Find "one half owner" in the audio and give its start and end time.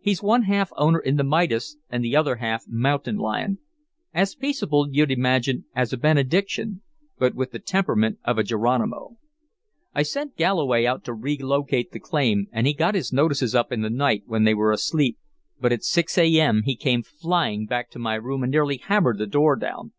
0.22-0.98